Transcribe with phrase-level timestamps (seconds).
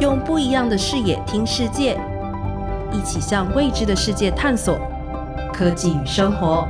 [0.00, 1.98] 用不一样的视野听世界，
[2.92, 4.76] 一起向未知的世界探索。
[5.52, 6.66] 科技与生活。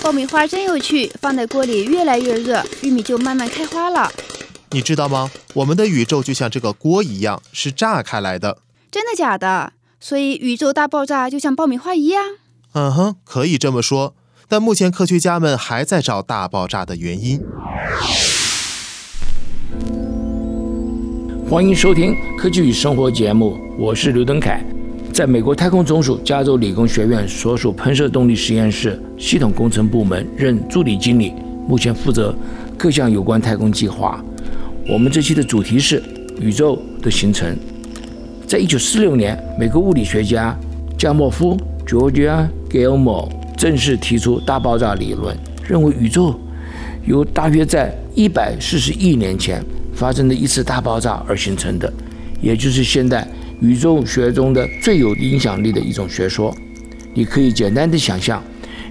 [0.00, 4.08] 爆米花真有趣，放在锅里越来越热，玉米就慢慢开花了。
[4.70, 5.30] 你知道吗？
[5.54, 8.58] 我们的宇宙就像这个锅一样，是炸开来的。
[8.90, 9.72] 真的假的？
[9.98, 12.22] 所以宇宙大爆炸就像爆米花一样？
[12.74, 14.14] 嗯哼，可以这么说。
[14.52, 17.40] 但目前科学家们还在找大爆炸的原因。
[21.48, 24.62] 欢迎收听《科技与生活》节目，我是刘登凯，
[25.10, 31.32] 在美国太空总署加州理工学院所属喷射动力实验室系统工程部门任助理经理，
[31.66, 32.36] 目前负责
[32.76, 34.22] 各项有关太空计划。
[34.86, 36.02] 我们这期的主题是
[36.38, 37.56] 宇宙的形成。
[38.46, 40.54] 在一九四六年，美国物理学家
[40.98, 41.56] 加莫夫
[41.86, 43.30] （Georgia Gilmore）
[43.62, 46.36] 正式提出大爆炸理论，认为宇宙
[47.06, 49.64] 由大约在一百四十亿年前
[49.94, 51.92] 发生的一次大爆炸而形成的，
[52.40, 53.24] 也就是现代
[53.60, 56.52] 宇宙学中的最有影响力的一种学说。
[57.14, 58.42] 你可以简单的想象，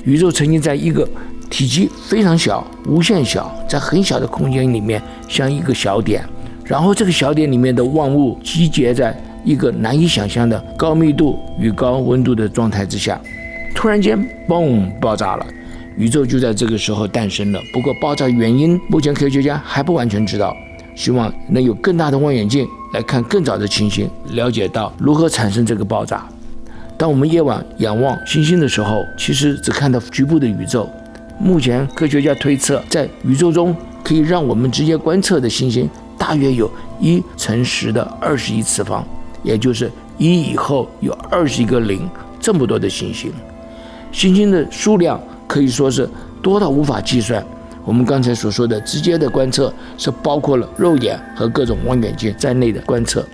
[0.05, 1.05] 宇宙曾经在一个
[1.49, 6.23] 体积非常小、无限小，在很小的空间里面，像一个小点，
[6.63, 13.19] 然后这个小点里面的万物集结在一个难以想象的高密度与高温度的状态之下，
[13.73, 15.45] 突然间，嘣，爆炸了，
[15.97, 17.59] 宇宙就在这个时候诞生了。
[17.73, 20.55] 不过，爆炸原因目前科学家还不完全知道，
[20.95, 26.27] 希望能有更大的望远镜来看更早的情形，了解到如何产生这个爆炸。
[26.95, 30.87] 当我们夜晚仰望星星的时候，其实只看到局部的宇宙。
[31.39, 39.03] 目前科学家推测，在宇宙中可以让我们直接观测的星星，大约有一乘十的二十一次方，
[39.41, 42.07] 也就是一以后有二十一个零
[42.39, 43.33] 这么多的星星。
[44.11, 46.09] 星星的数量可以说是
[46.41, 47.45] 多到无法计算。
[47.83, 53.25] 我们刚才所说的直接的观测，是包括了肉眼和各种望远镜在内的观测。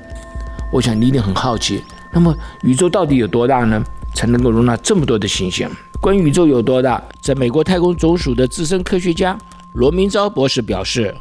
[0.72, 3.84] 我想你一定很好奇，那么宇宙到底有多大呢？
[4.14, 5.70] 才能够容纳这么多的星星？
[6.00, 9.38] 关于宇宙有多大，在美国太空总署的资深科学家
[9.74, 11.14] 罗明昭博士表示：“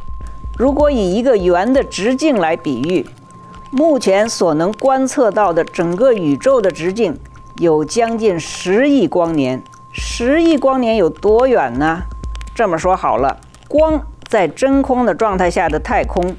[0.57, 3.05] 如果以一个圆的直径来比喻，
[3.71, 7.15] 目前所能观测到的整个宇宙的直径
[7.59, 9.63] 有将近十亿光年。
[9.93, 12.03] 十亿光年有多远呢？
[12.55, 16.37] 这么说好了，光在真空的状态下的太空。”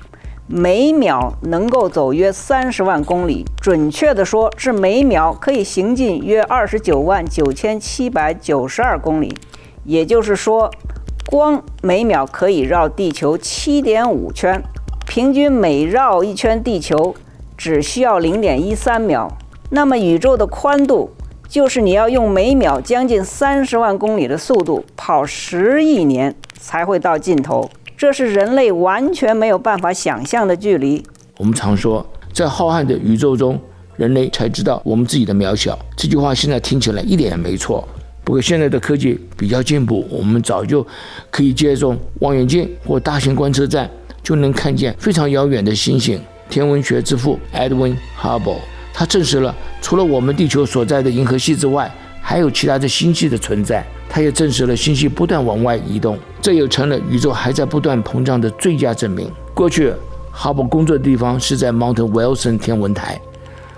[0.50, 9.38] 每秒能够走约三十万公里，准确的说是每秒可以行进约二十九万九千七百九十二公里。
[9.84, 10.72] 也就是说，
[11.26, 14.64] 光每秒可以绕地球七点五圈，
[15.06, 17.14] 平均每绕一圈地球
[17.58, 19.30] 只需要零点一三秒。
[19.70, 21.10] 那么宇宙的宽度，
[21.50, 27.70] 就是你要用每秒将近三十万公里的速度跑十亿年才会到尽头。
[27.98, 31.04] 这是人类完全没有办法想象的距离。
[31.38, 33.60] 我们常说，在浩瀚的宇宙中，
[33.98, 35.78] 人类才知道我们自己的渺小。
[35.98, 37.86] 这句话现在听起来一点也没错。
[38.24, 40.86] 不过现在的科技比较进步，我们早就
[41.30, 43.90] 可以借助望远镜或大型观测站，
[44.24, 46.22] 就能看见非常遥远的星星。
[46.50, 48.60] 天文学之父 Edwin Hubble，
[49.00, 51.88] 他证实了除了我们地球所在的银河系之外，
[52.19, 53.85] 还有其他的星系的存在。
[54.09, 59.31] 他也证实了星系不断往外移动，这又成了宇宙还在不断膨胀的最佳证明。
[59.53, 59.94] 过去，
[60.31, 63.22] 哈勃工作的地方是在 Mount Wilson 天文台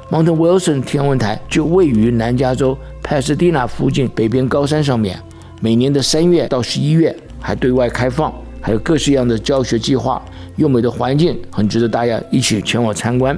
[0.10, 5.20] ，Mount Wilson 天文台就位于南加州帕斯蒂纳附近北边高山上面。
[5.60, 10.24] 每年的三月到十一月还对外开放，还有各式样的教学计划。
[10.56, 13.38] 优美的环境很值得大家一起前往参观。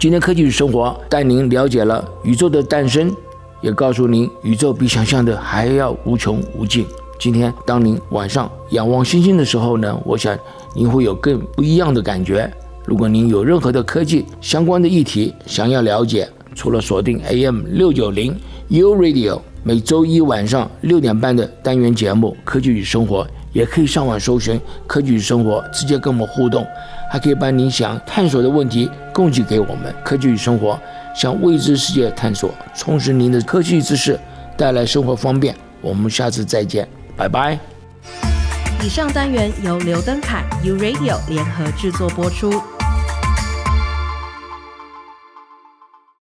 [0.00, 3.14] 今天科技与生活带您了解了宇宙的诞生。
[3.60, 6.86] 也告诉您，宇宙比想象的还要无穷无尽。
[7.18, 10.34] 今天，当您晚上仰望星星的时候呢，我想
[10.74, 12.50] 您会有更不一样的感觉。
[12.86, 18.34] 如果您有任何的科技相关的议题想要了解，除了锁定 AM 六九零
[18.68, 24.58] U Radio 每周一晚上六点半的单元节目《科技与生活》，也可以上网搜寻
[24.88, 26.66] “科技与生活”，直接跟我们互动，
[27.10, 30.78] 还可以把您想探索的问题供给给我们“科技与生活”。
[31.12, 34.16] 向未知世界探索，充实您的科技知识，
[34.56, 35.52] 带来生活方便。
[35.80, 37.58] 我们下次再见，拜拜。
[38.80, 42.62] 以上单元由刘登凯 U Radio 联合制作播出。